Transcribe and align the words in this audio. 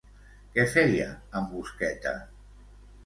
Què 0.53 0.63
feia, 0.71 1.09
en 1.41 1.45
Busqueta? 1.53 2.15